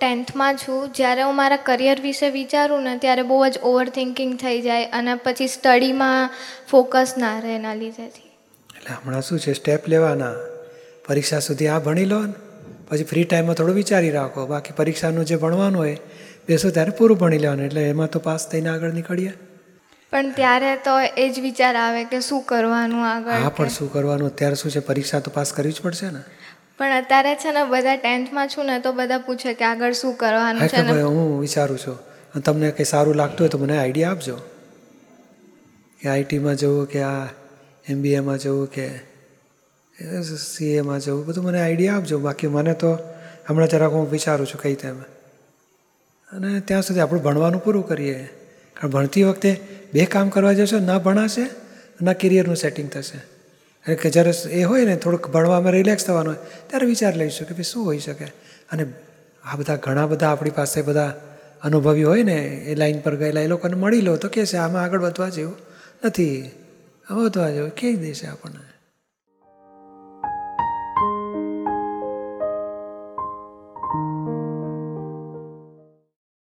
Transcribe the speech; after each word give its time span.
ટેન્થમાં 0.00 0.56
છું. 0.56 0.92
જ્યારે 0.92 1.22
હું 1.22 1.36
મારા 1.36 1.56
કરિયર 1.56 2.00
વિશે 2.00 2.30
વિચારું 2.30 2.82
ને 2.82 2.96
ત્યારે 2.98 3.22
બહુ 3.22 3.38
જ 3.48 3.58
ઓવર 3.62 3.88
થિંકિંગ 3.88 4.36
થઈ 4.38 4.60
જાય 4.60 4.84
અને 4.92 5.14
પછી 5.14 5.48
સ્ટડીમાં 5.48 6.30
ફોકસ 6.70 7.14
ના 7.18 7.38
રહે 7.38 7.54
એના 7.54 7.74
લીધેથી 7.74 8.26
એટલે 8.76 8.94
હમણાં 8.94 9.22
શું 9.22 9.38
છે? 9.38 9.52
સ્ટેપ 9.52 9.88
લેવાના. 9.88 10.34
પરીક્ષા 11.08 11.38
સુધી 11.38 11.68
આ 11.68 11.78
ભણી 11.78 12.04
લો 12.04 12.20
ને. 12.22 12.32
પછી 12.88 13.04
ફ્રી 13.04 13.24
ટાઈમમાં 13.24 13.54
થોડું 13.54 13.74
વિચારી 13.74 14.10
રાખો. 14.10 14.46
બાકી 14.46 14.72
પરીક્ષાનું 14.76 15.24
જે 15.24 15.36
ભણવાનું 15.36 15.80
હોય 15.80 15.98
બેસો 16.48 16.70
ત્યારે 16.70 16.90
પૂરું 16.90 17.18
ભણી 17.18 17.38
લેવાનું. 17.38 17.66
એટલે 17.66 17.88
એમાં 17.88 18.10
તો 18.10 18.18
પાસ 18.18 18.48
થઈને 18.50 18.68
આગળ 18.68 18.92
નીકળીએ. 18.92 19.32
પણ 20.12 20.30
ત્યારે 20.30 20.76
તો 20.76 21.00
એ 21.16 21.28
જ 21.28 21.40
વિચાર 21.40 21.76
આવે 21.76 22.04
કે 22.04 22.20
શું 22.20 22.42
કરવાનું 22.42 23.06
આગળ 23.10 23.42
હા 23.42 23.48
પણ 23.48 23.68
શું 23.68 23.92
કરવાનું? 23.92 24.28
અત્યારે 24.28 24.54
શું 24.54 24.70
છે? 24.70 24.80
પરીક્ષા 24.80 25.20
તો 25.20 25.30
પાસ 25.34 25.52
કરવી 25.52 25.72
જ 25.72 25.80
પડશે 25.80 26.10
ને. 26.10 26.22
પણ 26.78 26.92
અત્યારે 26.92 27.34
છે 27.34 27.52
ને 27.52 27.64
બધા 27.64 27.96
ટેન્થમાં 27.96 28.48
છું 28.48 28.66
ને 28.66 28.80
તો 28.80 28.92
બધા 28.92 29.18
પૂછે 29.18 29.54
કે 29.54 29.64
આગળ 29.64 29.92
શું 29.92 30.14
કરવાનું 30.14 30.68
છે 30.68 30.82
ને. 30.82 31.02
હું 31.02 31.40
વિચારું 31.40 31.78
છું. 31.78 31.96
તમને 32.44 32.70
કંઈ 32.70 32.84
સારું 32.84 33.14
લાગતું 33.14 33.40
હોય 33.40 33.48
તો 33.48 33.58
મને 33.58 33.78
આઈડિયા 33.78 34.10
આપજો. 34.10 34.36
કે 36.00 36.08
આઈટીમાં 36.08 36.56
જવું 36.56 36.86
કે 36.86 37.02
આ 37.02 37.26
એમબીએમાં 37.88 38.38
જવું 38.38 38.66
કે 38.70 38.88
સીએમાં 40.54 41.00
જવું 41.00 41.26
બધું 41.26 41.44
મને 41.44 41.62
આઈડિયા 41.62 41.96
આપજો. 41.96 42.18
બાકી 42.18 42.46
મને 42.46 42.74
તો 42.74 42.98
હમણાં 43.48 43.68
જરાક 43.68 43.92
હું 43.92 44.10
વિચારું 44.10 44.46
છું 44.46 44.60
કઈ 44.60 44.74
તેમ. 44.74 45.00
અને 46.30 46.60
ત્યાં 46.60 46.82
સુધી 46.82 47.00
આપણું 47.00 47.22
ભણવાનું 47.22 47.64
પૂરું 47.64 47.88
કરીએ. 47.88 48.28
કારણ 48.74 48.90
ભણતી 48.90 49.22
વખતે 49.22 49.56
બે 49.92 50.04
કામ 50.04 50.28
કરવા 50.28 50.52
જશો 50.52 50.78
ના 50.78 50.98
ભણાશે 50.98 51.44
ના 52.02 52.12
કરિયરનું 52.12 52.56
સેટિંગ 52.56 52.90
થશે. 52.90 53.35
એટલે 53.86 53.94
કે 53.94 54.10
જ્યારે 54.10 54.50
એ 54.50 54.62
હોય 54.62 54.84
ને, 54.84 54.96
થોડુંક 54.96 55.26
ભણવામાં 55.26 55.72
રિલેક્સ 55.72 56.06
થવાનું 56.06 56.34
હોય, 56.34 56.46
ત્યારે 56.66 56.86
વિચાર 56.86 57.16
લઈશું 57.16 57.48
કે 57.48 57.54
ભાઈ 57.54 57.62
શું 57.62 57.84
હોઈ 57.84 57.98
શકે. 57.98 58.24
અને 58.72 58.86
આ 59.44 59.56
બધા 59.56 59.76
ઘણા 59.76 60.06
બધા 60.06 60.28
આપણી 60.28 60.50
પાસે 60.50 60.82
બધા 60.82 61.20
અનુભવી 61.62 62.04
હોય 62.04 62.22
ને, 62.22 62.36
એ 62.42 62.74
લાઈન 62.74 63.00
પર 63.00 63.16
ગયેલા, 63.16 63.40
એ 63.40 63.46
લોકોને 63.46 63.74
મળી 63.74 64.00
લો 64.00 64.16
તો 64.16 64.28
કહે 64.28 64.46
છે, 64.46 64.56
આમાં 64.56 64.82
આગળ 64.82 65.00
વધવા 65.00 65.28
જેવું 65.28 65.56
નથી. 66.04 66.50
વધવા 67.10 67.50
જેવું 67.50 67.70
કહી 67.70 67.96
દેશે 67.96 68.26
આપણને? 68.26 68.75